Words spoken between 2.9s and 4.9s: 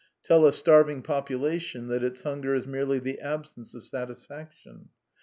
the absence of satisfaction.